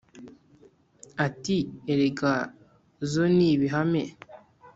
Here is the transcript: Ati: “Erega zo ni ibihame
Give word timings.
Ati: 1.27 1.57
“Erega 1.91 2.31
zo 3.11 3.23
ni 3.35 3.45
ibihame 3.55 4.03